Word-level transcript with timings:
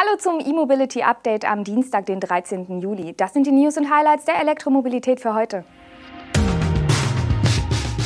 Hallo 0.00 0.16
zum 0.16 0.38
E-Mobility 0.38 1.02
Update 1.02 1.44
am 1.44 1.64
Dienstag, 1.64 2.06
den 2.06 2.20
13. 2.20 2.80
Juli. 2.80 3.14
Das 3.16 3.32
sind 3.32 3.48
die 3.48 3.50
News 3.50 3.76
und 3.78 3.90
Highlights 3.90 4.26
der 4.26 4.38
Elektromobilität 4.38 5.18
für 5.18 5.34
heute. 5.34 5.64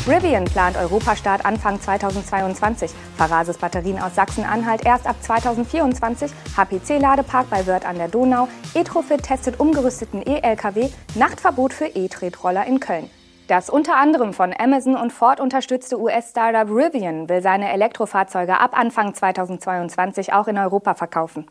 Rivian 0.08 0.46
plant 0.46 0.78
Europastart 0.78 1.44
Anfang 1.44 1.78
2022. 1.78 2.92
Farasis 3.18 3.58
Batterien 3.58 3.98
aus 3.98 4.14
Sachsen-Anhalt 4.14 4.86
erst 4.86 5.06
ab 5.06 5.16
2024. 5.20 6.32
HPC-Ladepark 6.56 7.50
bei 7.50 7.66
Wörth 7.66 7.84
an 7.84 7.98
der 7.98 8.08
Donau. 8.08 8.48
Etrofit 8.72 9.24
testet 9.24 9.60
umgerüsteten 9.60 10.22
E-Lkw. 10.26 10.88
Nachtverbot 11.14 11.74
für 11.74 11.88
E-Tretroller 11.88 12.64
in 12.64 12.80
Köln. 12.80 13.10
Das 13.48 13.68
unter 13.68 13.96
anderem 13.96 14.32
von 14.32 14.54
Amazon 14.58 14.96
und 14.96 15.12
Ford 15.12 15.40
unterstützte 15.40 16.00
US-Startup 16.00 16.74
Rivian 16.74 17.28
will 17.28 17.42
seine 17.42 17.70
Elektrofahrzeuge 17.70 18.58
ab 18.58 18.70
Anfang 18.72 19.12
2022 19.12 20.32
auch 20.32 20.48
in 20.48 20.56
Europa 20.56 20.94
verkaufen. 20.94 21.44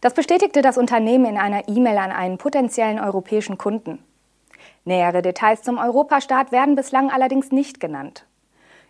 Das 0.00 0.14
bestätigte 0.14 0.62
das 0.62 0.78
Unternehmen 0.78 1.26
in 1.26 1.38
einer 1.38 1.68
E-Mail 1.68 1.98
an 1.98 2.12
einen 2.12 2.38
potenziellen 2.38 2.98
europäischen 2.98 3.58
Kunden. 3.58 4.02
Nähere 4.84 5.22
Details 5.22 5.62
zum 5.62 5.78
Europastart 5.78 6.52
werden 6.52 6.74
bislang 6.74 7.10
allerdings 7.10 7.52
nicht 7.52 7.80
genannt. 7.80 8.24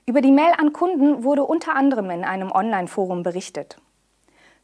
Über 0.07 0.21
die 0.21 0.33
Mail 0.33 0.53
an 0.57 0.73
Kunden 0.73 1.25
wurde 1.25 1.45
unter 1.45 1.75
anderem 1.75 2.09
in 2.11 2.25
einem 2.25 2.51
Online-Forum 2.51 3.23
berichtet. 3.23 3.77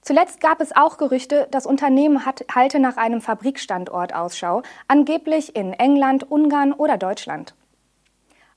Zuletzt 0.01 0.41
gab 0.41 0.61
es 0.61 0.77
auch 0.77 0.99
Gerüchte, 0.99 1.49
das 1.51 1.67
Unternehmen 1.67 2.27
hat, 2.27 2.45
halte 2.55 2.79
nach 2.79 2.99
einem 2.99 3.21
Fabrikstandort 3.21 4.15
Ausschau, 4.15 4.63
angeblich 4.87 5.57
in 5.57 5.73
England, 5.73 6.31
Ungarn 6.31 6.73
oder 6.75 6.99
Deutschland. 6.99 7.55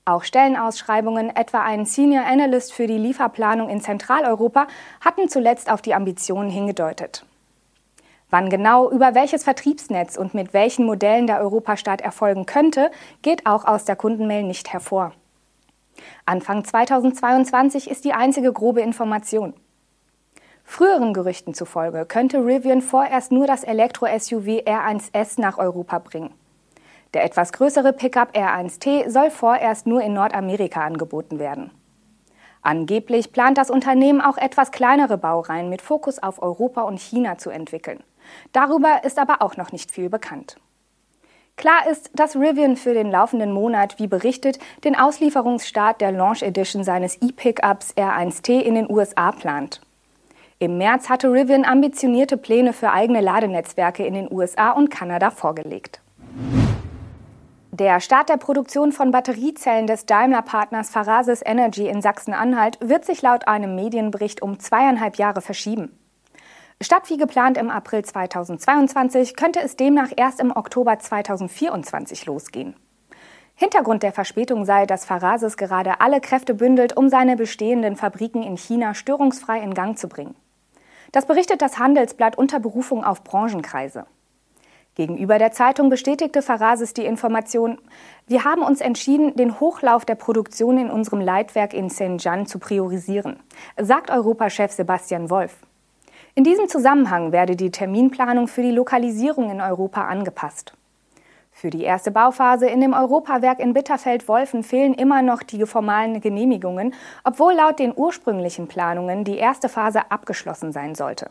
Auch 0.04 0.24
Stellenausschreibungen, 0.24 1.34
etwa 1.34 1.62
ein 1.62 1.84
Senior 1.84 2.24
Analyst 2.24 2.72
für 2.72 2.86
die 2.86 2.96
Lieferplanung 2.96 3.68
in 3.68 3.80
Zentraleuropa, 3.80 4.66
hatten 5.02 5.28
zuletzt 5.28 5.70
auf 5.70 5.82
die 5.82 5.94
Ambitionen 5.94 6.48
hingedeutet. 6.48 7.26
Wann 8.30 8.50
genau 8.50 8.90
über 8.90 9.14
welches 9.14 9.44
Vertriebsnetz 9.44 10.16
und 10.16 10.34
mit 10.34 10.52
welchen 10.52 10.84
Modellen 10.84 11.26
der 11.26 11.40
Europastart 11.40 12.02
erfolgen 12.02 12.44
könnte, 12.44 12.90
geht 13.22 13.46
auch 13.46 13.64
aus 13.64 13.84
der 13.86 13.96
Kundenmail 13.96 14.42
nicht 14.42 14.72
hervor. 14.72 15.12
Anfang 16.26 16.64
2022 16.64 17.90
ist 17.90 18.04
die 18.04 18.12
einzige 18.12 18.52
grobe 18.52 18.82
Information. 18.82 19.54
Früheren 20.62 21.14
Gerüchten 21.14 21.54
zufolge 21.54 22.04
könnte 22.04 22.44
Rivian 22.44 22.82
vorerst 22.82 23.32
nur 23.32 23.46
das 23.46 23.64
Elektro-SUV 23.64 24.64
R1S 24.66 25.40
nach 25.40 25.56
Europa 25.56 25.98
bringen. 25.98 26.34
Der 27.14 27.24
etwas 27.24 27.52
größere 27.54 27.94
Pickup 27.94 28.36
R1T 28.36 29.08
soll 29.08 29.30
vorerst 29.30 29.86
nur 29.86 30.02
in 30.02 30.12
Nordamerika 30.12 30.84
angeboten 30.84 31.38
werden. 31.38 31.70
Angeblich 32.60 33.32
plant 33.32 33.56
das 33.56 33.70
Unternehmen 33.70 34.20
auch 34.20 34.36
etwas 34.36 34.70
kleinere 34.70 35.16
Baureihen 35.16 35.70
mit 35.70 35.80
Fokus 35.80 36.22
auf 36.22 36.42
Europa 36.42 36.82
und 36.82 37.00
China 37.00 37.38
zu 37.38 37.48
entwickeln. 37.48 38.02
Darüber 38.52 39.04
ist 39.04 39.18
aber 39.18 39.42
auch 39.42 39.56
noch 39.56 39.72
nicht 39.72 39.90
viel 39.90 40.08
bekannt. 40.08 40.56
Klar 41.56 41.88
ist, 41.90 42.10
dass 42.14 42.36
Rivian 42.36 42.76
für 42.76 42.94
den 42.94 43.10
laufenden 43.10 43.52
Monat, 43.52 43.98
wie 43.98 44.06
berichtet, 44.06 44.60
den 44.84 44.96
Auslieferungsstart 44.96 46.00
der 46.00 46.12
Launch 46.12 46.42
Edition 46.42 46.84
seines 46.84 47.20
E-Pickups 47.20 47.94
R1T 47.96 48.60
in 48.60 48.76
den 48.76 48.88
USA 48.88 49.32
plant. 49.32 49.80
Im 50.60 50.78
März 50.78 51.08
hatte 51.08 51.32
Rivian 51.32 51.64
ambitionierte 51.64 52.36
Pläne 52.36 52.72
für 52.72 52.92
eigene 52.92 53.20
Ladenetzwerke 53.20 54.06
in 54.06 54.14
den 54.14 54.32
USA 54.32 54.70
und 54.70 54.88
Kanada 54.88 55.30
vorgelegt. 55.30 56.00
Der 57.72 58.00
Start 58.00 58.28
der 58.28 58.38
Produktion 58.38 58.90
von 58.90 59.12
Batteriezellen 59.12 59.86
des 59.86 60.04
Daimler-Partners 60.06 60.90
Farasis 60.90 61.42
Energy 61.44 61.86
in 61.86 62.02
Sachsen-Anhalt 62.02 62.78
wird 62.80 63.04
sich 63.04 63.22
laut 63.22 63.46
einem 63.46 63.76
Medienbericht 63.76 64.42
um 64.42 64.58
zweieinhalb 64.58 65.16
Jahre 65.16 65.40
verschieben. 65.40 65.96
Statt 66.80 67.10
wie 67.10 67.16
geplant 67.16 67.58
im 67.58 67.70
April 67.70 68.04
2022 68.04 69.34
könnte 69.34 69.60
es 69.60 69.74
demnach 69.74 70.12
erst 70.16 70.38
im 70.38 70.54
Oktober 70.54 70.96
2024 70.96 72.26
losgehen. 72.26 72.76
Hintergrund 73.56 74.04
der 74.04 74.12
Verspätung 74.12 74.64
sei, 74.64 74.86
dass 74.86 75.04
Farasis 75.04 75.56
gerade 75.56 76.00
alle 76.00 76.20
Kräfte 76.20 76.54
bündelt, 76.54 76.96
um 76.96 77.08
seine 77.08 77.34
bestehenden 77.34 77.96
Fabriken 77.96 78.44
in 78.44 78.56
China 78.56 78.94
störungsfrei 78.94 79.60
in 79.60 79.74
Gang 79.74 79.98
zu 79.98 80.08
bringen. 80.08 80.36
Das 81.10 81.26
berichtet 81.26 81.62
das 81.62 81.80
Handelsblatt 81.80 82.38
unter 82.38 82.60
Berufung 82.60 83.02
auf 83.02 83.24
Branchenkreise. 83.24 84.06
Gegenüber 84.94 85.38
der 85.38 85.50
Zeitung 85.50 85.90
bestätigte 85.90 86.42
Farasis 86.42 86.94
die 86.94 87.06
Information, 87.06 87.80
wir 88.28 88.44
haben 88.44 88.62
uns 88.62 88.80
entschieden, 88.80 89.34
den 89.34 89.58
Hochlauf 89.58 90.04
der 90.04 90.14
Produktion 90.14 90.78
in 90.78 90.90
unserem 90.90 91.20
Leitwerk 91.20 91.74
in 91.74 91.90
Shenzhen 91.90 92.46
zu 92.46 92.60
priorisieren, 92.60 93.40
sagt 93.76 94.10
Europachef 94.10 94.70
Sebastian 94.70 95.30
Wolf. 95.30 95.56
In 96.38 96.44
diesem 96.44 96.68
Zusammenhang 96.68 97.32
werde 97.32 97.56
die 97.56 97.72
Terminplanung 97.72 98.46
für 98.46 98.62
die 98.62 98.70
Lokalisierung 98.70 99.50
in 99.50 99.60
Europa 99.60 100.04
angepasst. 100.04 100.72
Für 101.50 101.68
die 101.68 101.82
erste 101.82 102.12
Bauphase 102.12 102.68
in 102.68 102.80
dem 102.80 102.92
Europawerk 102.92 103.58
in 103.58 103.74
Bitterfeld-Wolfen 103.74 104.62
fehlen 104.62 104.94
immer 104.94 105.20
noch 105.22 105.42
die 105.42 105.66
formalen 105.66 106.20
Genehmigungen, 106.20 106.94
obwohl 107.24 107.54
laut 107.54 107.80
den 107.80 107.92
ursprünglichen 107.92 108.68
Planungen 108.68 109.24
die 109.24 109.36
erste 109.36 109.68
Phase 109.68 110.12
abgeschlossen 110.12 110.70
sein 110.70 110.94
sollte. 110.94 111.28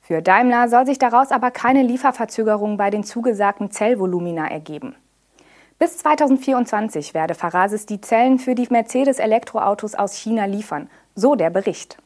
Für 0.00 0.20
Daimler 0.20 0.68
soll 0.68 0.84
sich 0.84 0.98
daraus 0.98 1.30
aber 1.30 1.52
keine 1.52 1.84
Lieferverzögerung 1.84 2.76
bei 2.76 2.90
den 2.90 3.04
zugesagten 3.04 3.70
Zellvolumina 3.70 4.48
ergeben. 4.48 4.96
Bis 5.78 5.98
2024 5.98 7.14
werde 7.14 7.36
Farasis 7.36 7.86
die 7.86 8.00
Zellen 8.00 8.40
für 8.40 8.56
die 8.56 8.66
Mercedes-Elektroautos 8.68 9.94
aus 9.94 10.16
China 10.16 10.46
liefern, 10.46 10.90
so 11.14 11.36
der 11.36 11.50
Bericht. 11.50 11.98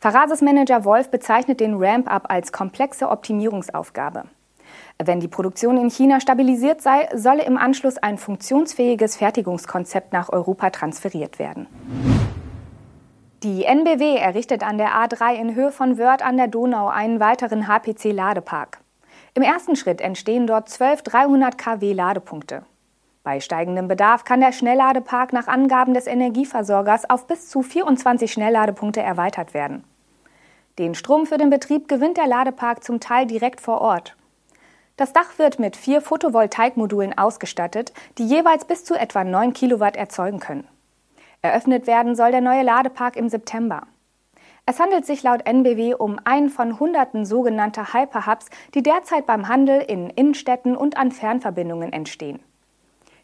Farasis-Manager 0.00 0.84
Wolf 0.84 1.10
bezeichnet 1.10 1.58
den 1.58 1.74
Ramp-up 1.74 2.30
als 2.30 2.52
komplexe 2.52 3.08
Optimierungsaufgabe. 3.08 4.24
Wenn 5.02 5.18
die 5.18 5.26
Produktion 5.26 5.76
in 5.76 5.90
China 5.90 6.20
stabilisiert 6.20 6.82
sei, 6.82 7.08
solle 7.16 7.44
im 7.44 7.56
Anschluss 7.56 7.98
ein 7.98 8.16
funktionsfähiges 8.16 9.16
Fertigungskonzept 9.16 10.12
nach 10.12 10.28
Europa 10.28 10.70
transferiert 10.70 11.40
werden. 11.40 11.66
Die 13.42 13.64
NBW 13.64 14.16
errichtet 14.16 14.62
an 14.62 14.78
der 14.78 14.90
A3 14.90 15.34
in 15.34 15.54
Höhe 15.56 15.72
von 15.72 15.98
Wörth 15.98 16.22
an 16.22 16.36
der 16.36 16.46
Donau 16.46 16.86
einen 16.86 17.18
weiteren 17.18 17.66
HPC-Ladepark. 17.66 18.78
Im 19.34 19.42
ersten 19.42 19.74
Schritt 19.74 20.00
entstehen 20.00 20.46
dort 20.46 20.68
12 20.68 21.02
300 21.02 21.58
kW 21.58 21.92
Ladepunkte. 21.92 22.62
Bei 23.28 23.40
steigendem 23.40 23.88
Bedarf 23.88 24.24
kann 24.24 24.40
der 24.40 24.52
Schnellladepark 24.52 25.34
nach 25.34 25.48
Angaben 25.48 25.92
des 25.92 26.06
Energieversorgers 26.06 27.10
auf 27.10 27.26
bis 27.26 27.50
zu 27.50 27.60
24 27.60 28.32
Schnellladepunkte 28.32 29.02
erweitert 29.02 29.52
werden. 29.52 29.84
Den 30.78 30.94
Strom 30.94 31.26
für 31.26 31.36
den 31.36 31.50
Betrieb 31.50 31.88
gewinnt 31.88 32.16
der 32.16 32.26
Ladepark 32.26 32.82
zum 32.82 33.00
Teil 33.00 33.26
direkt 33.26 33.60
vor 33.60 33.82
Ort. 33.82 34.16
Das 34.96 35.12
Dach 35.12 35.38
wird 35.38 35.58
mit 35.58 35.76
vier 35.76 36.00
Photovoltaikmodulen 36.00 37.18
ausgestattet, 37.18 37.92
die 38.16 38.24
jeweils 38.24 38.64
bis 38.64 38.86
zu 38.86 38.94
etwa 38.94 39.24
9 39.24 39.52
Kilowatt 39.52 39.98
erzeugen 39.98 40.40
können. 40.40 40.66
Eröffnet 41.42 41.86
werden 41.86 42.16
soll 42.16 42.30
der 42.30 42.40
neue 42.40 42.62
Ladepark 42.62 43.14
im 43.14 43.28
September. 43.28 43.82
Es 44.64 44.80
handelt 44.80 45.04
sich 45.04 45.22
laut 45.22 45.46
NBW 45.46 45.92
um 45.92 46.18
einen 46.24 46.48
von 46.48 46.80
hunderten 46.80 47.26
sogenannter 47.26 47.92
Hyperhubs, 47.92 48.46
die 48.72 48.82
derzeit 48.82 49.26
beim 49.26 49.48
Handel 49.48 49.82
in 49.82 50.08
Innenstädten 50.08 50.74
und 50.74 50.96
an 50.96 51.12
Fernverbindungen 51.12 51.92
entstehen. 51.92 52.40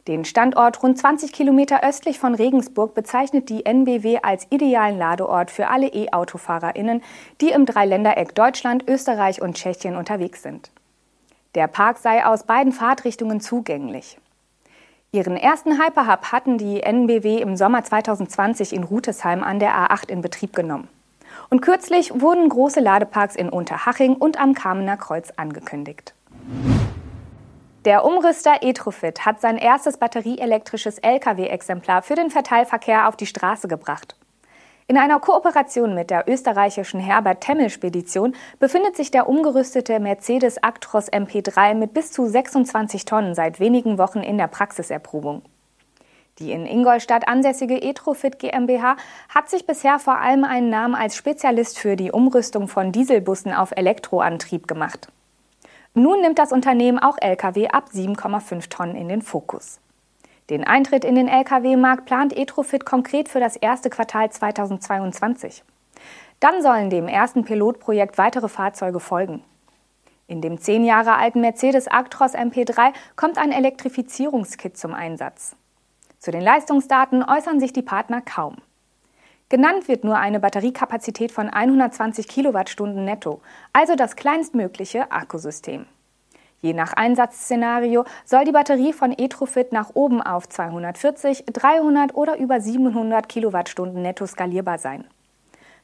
Den 0.06 0.26
Standort 0.26 0.82
rund 0.82 0.98
20 0.98 1.32
Kilometer 1.32 1.82
östlich 1.82 2.18
von 2.18 2.34
Regensburg 2.34 2.94
bezeichnet 2.94 3.48
die 3.48 3.64
NBW 3.64 4.18
als 4.22 4.46
idealen 4.50 4.98
Ladeort 4.98 5.50
für 5.50 5.68
alle 5.68 5.86
E-AutofahrerInnen, 5.86 7.02
die 7.40 7.48
im 7.48 7.64
Dreiländereck 7.64 8.34
Deutschland, 8.34 8.86
Österreich 8.86 9.40
und 9.40 9.56
Tschechien 9.56 9.96
unterwegs 9.96 10.42
sind. 10.42 10.70
Der 11.54 11.68
Park 11.68 11.96
sei 11.98 12.26
aus 12.26 12.42
beiden 12.42 12.72
Fahrtrichtungen 12.72 13.40
zugänglich. 13.40 14.18
Ihren 15.10 15.38
ersten 15.38 15.82
Hyperhub 15.82 16.32
hatten 16.32 16.58
die 16.58 16.82
NBW 16.82 17.38
im 17.40 17.56
Sommer 17.56 17.82
2020 17.82 18.74
in 18.74 18.84
Rutesheim 18.84 19.42
an 19.42 19.58
der 19.58 19.70
A8 19.70 20.10
in 20.10 20.20
Betrieb 20.20 20.54
genommen. 20.54 20.88
Und 21.48 21.62
kürzlich 21.62 22.20
wurden 22.20 22.48
große 22.50 22.80
Ladeparks 22.80 23.36
in 23.36 23.48
Unterhaching 23.48 24.16
und 24.16 24.38
am 24.38 24.52
Kamener 24.52 24.98
Kreuz 24.98 25.30
angekündigt. 25.36 26.14
Der 27.84 28.02
Umrüster 28.06 28.62
Etrofit 28.62 29.26
hat 29.26 29.42
sein 29.42 29.58
erstes 29.58 29.98
batterieelektrisches 29.98 31.00
Lkw-Exemplar 31.00 32.00
für 32.00 32.14
den 32.14 32.30
Verteilverkehr 32.30 33.06
auf 33.08 33.16
die 33.16 33.26
Straße 33.26 33.68
gebracht. 33.68 34.16
In 34.86 34.96
einer 34.96 35.20
Kooperation 35.20 35.94
mit 35.94 36.08
der 36.08 36.26
österreichischen 36.26 36.98
Herbert 36.98 37.42
Temmel 37.42 37.68
Spedition 37.68 38.34
befindet 38.58 38.96
sich 38.96 39.10
der 39.10 39.28
umgerüstete 39.28 40.00
Mercedes 40.00 40.62
Actros 40.62 41.12
MP3 41.12 41.74
mit 41.74 41.92
bis 41.92 42.10
zu 42.10 42.26
26 42.26 43.04
Tonnen 43.04 43.34
seit 43.34 43.60
wenigen 43.60 43.98
Wochen 43.98 44.20
in 44.20 44.38
der 44.38 44.48
Praxiserprobung. 44.48 45.42
Die 46.38 46.52
in 46.52 46.64
Ingolstadt 46.64 47.28
ansässige 47.28 47.82
Etrofit 47.82 48.38
GmbH 48.38 48.96
hat 49.28 49.50
sich 49.50 49.66
bisher 49.66 49.98
vor 49.98 50.16
allem 50.16 50.44
einen 50.44 50.70
Namen 50.70 50.94
als 50.94 51.16
Spezialist 51.16 51.78
für 51.78 51.96
die 51.96 52.12
Umrüstung 52.12 52.66
von 52.66 52.92
Dieselbussen 52.92 53.52
auf 53.52 53.72
Elektroantrieb 53.76 54.66
gemacht. 54.66 55.08
Nun 55.96 56.20
nimmt 56.22 56.40
das 56.40 56.50
Unternehmen 56.50 56.98
auch 56.98 57.16
Lkw 57.20 57.68
ab 57.68 57.90
7,5 57.94 58.68
Tonnen 58.68 58.96
in 58.96 59.08
den 59.08 59.22
Fokus. 59.22 59.78
Den 60.50 60.64
Eintritt 60.64 61.04
in 61.04 61.14
den 61.14 61.28
Lkw-Markt 61.28 62.04
plant 62.04 62.36
Etrofit 62.36 62.84
konkret 62.84 63.28
für 63.28 63.38
das 63.38 63.54
erste 63.54 63.90
Quartal 63.90 64.28
2022. 64.28 65.62
Dann 66.40 66.62
sollen 66.62 66.90
dem 66.90 67.06
ersten 67.06 67.44
Pilotprojekt 67.44 68.18
weitere 68.18 68.48
Fahrzeuge 68.48 68.98
folgen. 68.98 69.44
In 70.26 70.40
dem 70.40 70.58
zehn 70.58 70.84
Jahre 70.84 71.14
alten 71.14 71.40
Mercedes 71.40 71.86
Actros 71.86 72.34
MP3 72.34 72.92
kommt 73.14 73.38
ein 73.38 73.52
Elektrifizierungskit 73.52 74.76
zum 74.76 74.94
Einsatz. 74.94 75.54
Zu 76.18 76.32
den 76.32 76.42
Leistungsdaten 76.42 77.22
äußern 77.22 77.60
sich 77.60 77.72
die 77.72 77.82
Partner 77.82 78.20
kaum. 78.20 78.56
Genannt 79.50 79.88
wird 79.88 80.04
nur 80.04 80.16
eine 80.16 80.40
Batteriekapazität 80.40 81.30
von 81.30 81.50
120 81.50 82.26
Kilowattstunden 82.26 83.04
netto, 83.04 83.42
also 83.72 83.94
das 83.94 84.16
kleinstmögliche 84.16 85.12
Akkusystem. 85.12 85.86
Je 86.62 86.72
nach 86.72 86.94
Einsatzszenario 86.94 88.06
soll 88.24 88.46
die 88.46 88.52
Batterie 88.52 88.94
von 88.94 89.12
Etrofit 89.12 89.70
nach 89.70 89.90
oben 89.92 90.22
auf 90.22 90.48
240, 90.48 91.44
300 91.52 92.14
oder 92.14 92.38
über 92.38 92.58
700 92.58 93.28
Kilowattstunden 93.28 94.00
netto 94.00 94.26
skalierbar 94.26 94.78
sein. 94.78 95.04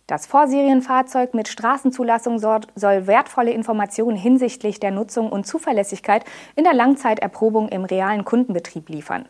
Das 0.06 0.24
Vorserienfahrzeug 0.24 1.34
mit 1.34 1.46
Straßenzulassung 1.46 2.38
soll 2.38 3.06
wertvolle 3.06 3.52
Informationen 3.52 4.16
hinsichtlich 4.16 4.80
der 4.80 4.90
Nutzung 4.90 5.30
und 5.30 5.46
Zuverlässigkeit 5.46 6.24
in 6.56 6.64
der 6.64 6.74
Langzeiterprobung 6.74 7.68
im 7.68 7.84
realen 7.84 8.24
Kundenbetrieb 8.24 8.88
liefern. 8.88 9.28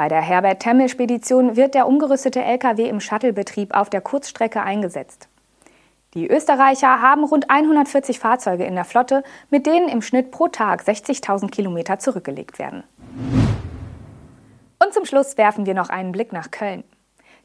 Bei 0.00 0.08
der 0.08 0.22
Herbert-Temmel-Spedition 0.22 1.56
wird 1.56 1.74
der 1.74 1.86
umgerüstete 1.86 2.42
Lkw 2.42 2.88
im 2.88 3.00
Shuttlebetrieb 3.00 3.76
auf 3.76 3.90
der 3.90 4.00
Kurzstrecke 4.00 4.62
eingesetzt. 4.62 5.28
Die 6.14 6.26
Österreicher 6.26 7.02
haben 7.02 7.22
rund 7.22 7.50
140 7.50 8.18
Fahrzeuge 8.18 8.64
in 8.64 8.76
der 8.76 8.86
Flotte, 8.86 9.22
mit 9.50 9.66
denen 9.66 9.90
im 9.90 10.00
Schnitt 10.00 10.30
pro 10.30 10.48
Tag 10.48 10.84
60.000 10.84 11.50
Kilometer 11.50 11.98
zurückgelegt 11.98 12.58
werden. 12.58 12.82
Und 14.82 14.94
zum 14.94 15.04
Schluss 15.04 15.36
werfen 15.36 15.66
wir 15.66 15.74
noch 15.74 15.90
einen 15.90 16.12
Blick 16.12 16.32
nach 16.32 16.50
Köln. 16.50 16.82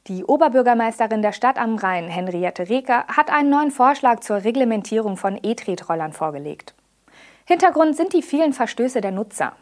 Die 0.07 0.24
Oberbürgermeisterin 0.24 1.22
der 1.22 1.34
Stadt 1.34 1.57
am 1.57 1.75
Rhein, 1.75 2.07
Henriette 2.07 2.69
Reker, 2.69 3.04
hat 3.07 3.30
einen 3.31 3.50
neuen 3.50 3.72
Vorschlag 3.72 4.22
zur 4.22 4.46
Reglementierung 4.46 5.18
von 5.18 5.38
E-Tretrollern 5.44 6.13
vorgelegt. 6.13 6.74
Hintergrund 7.44 7.98
sind 7.98 8.13
die 8.13 8.22
vielen 8.22 8.54
Verstöße 8.54 9.02
der 9.02 9.12
Nutzer. 9.12 9.57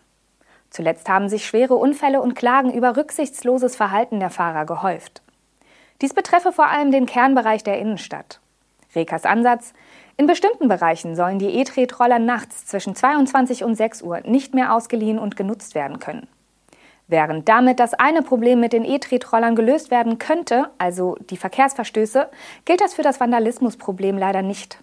Zuletzt 0.74 1.08
haben 1.08 1.30
sich 1.30 1.46
schwere 1.46 1.75
Unfälle 1.75 2.20
und 2.20 2.34
Klagen 2.34 2.74
über 2.74 2.98
rücksichtsloses 2.98 3.75
Verhalten 3.75 4.20
der 4.20 4.31
Fahrer 4.31 4.66
gehäuft. 4.66 5.22
Dies 6.02 6.16
betreffe 6.16 6.52
vor 6.52 6.66
allem 6.66 6.90
den 6.90 7.06
Kernbereich 7.06 7.64
der 7.64 7.78
Innenstadt. 7.78 8.40
Rekers 8.96 9.24
Ansatz? 9.24 9.74
In 10.18 10.25
bestimmten 10.25 10.68
Bereichen 10.68 11.16
sollen 11.16 11.38
die 11.38 11.60
E-Tretroller 11.60 12.18
nachts 12.18 12.66
zwischen 12.66 12.96
22 12.96 13.64
und 13.64 13.75
6 13.75 14.02
Uhr 14.02 14.22
nicht 14.22 14.56
mehr 14.56 14.74
ausgeliehen 14.74 15.20
und 15.20 15.36
genutzt 15.36 15.75
werden 15.75 16.00
können. 16.00 16.28
Während 17.08 17.48
damit 17.48 17.80
das 17.80 17.94
eine 17.94 18.24
Problem 18.24 18.60
mit 18.60 18.74
den 18.74 18.84
E-Tretrollern 18.84 19.56
gelöst 19.56 19.92
werden 19.92 20.18
könnte, 20.18 20.72
also 20.80 21.18
die 21.30 21.38
Verkehrsverstöße, 21.38 22.30
gilt 22.66 22.81
das 22.81 22.96
für 22.96 23.04
das 23.04 23.19
Vandalismusproblem 23.19 24.18
leider 24.18 24.42
nicht. 24.42 24.80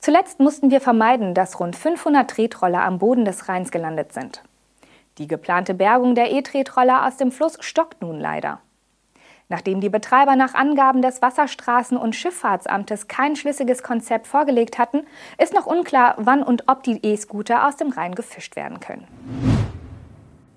Zuletzt 0.00 0.40
mussten 0.40 0.72
wir 0.72 0.80
vermeiden, 0.80 1.34
dass 1.34 1.60
rund 1.60 1.76
500 1.76 2.28
Tretroller 2.28 2.82
am 2.82 2.98
Boden 2.98 3.24
des 3.24 3.48
Rheins 3.48 3.70
gelandet 3.70 4.12
sind. 4.12 4.42
Die 5.18 5.28
geplante 5.28 5.74
Bergung 5.74 6.14
der 6.14 6.32
E-Tretroller 6.32 7.06
aus 7.06 7.16
dem 7.16 7.30
Fluss 7.30 7.56
stockt 7.60 8.02
nun 8.02 8.18
leider. 8.18 8.60
Nachdem 9.48 9.80
die 9.80 9.90
Betreiber 9.90 10.36
nach 10.36 10.54
Angaben 10.54 11.02
des 11.02 11.22
Wasserstraßen- 11.22 11.96
und 11.96 12.16
Schifffahrtsamtes 12.16 13.08
kein 13.08 13.36
schlüssiges 13.36 13.82
Konzept 13.82 14.26
vorgelegt 14.26 14.78
hatten, 14.78 15.06
ist 15.38 15.54
noch 15.54 15.66
unklar, 15.66 16.14
wann 16.18 16.42
und 16.42 16.64
ob 16.66 16.82
die 16.82 16.98
E-Scooter 17.04 17.68
aus 17.68 17.76
dem 17.76 17.90
Rhein 17.90 18.14
gefischt 18.14 18.56
werden 18.56 18.80
können. 18.80 19.06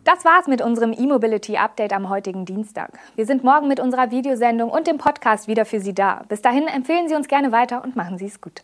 Das 0.06 0.24
war's 0.24 0.48
mit 0.48 0.62
unserem 0.62 0.94
E-Mobility 0.94 1.58
Update 1.58 1.92
am 1.92 2.08
heutigen 2.08 2.46
Dienstag. 2.46 2.98
Wir 3.16 3.26
sind 3.26 3.44
morgen 3.44 3.68
mit 3.68 3.82
unserer 3.82 4.10
Videosendung 4.10 4.70
und 4.70 4.88
dem 4.88 4.98
Podcast 4.98 5.50
wieder 5.50 5.66
für 5.66 5.82
Sie 5.82 5.94
da. 5.94 6.24
Bis 6.30 6.42
dahin 6.42 6.66
empfehlen 6.68 7.10
Sie 7.10 7.16
uns 7.16 7.28
gerne 7.28 7.52
weiter 7.52 7.84
und 7.84 7.98
machen 7.98 8.18
Sie 8.18 8.28
es 8.28 8.40
gut. 8.40 8.64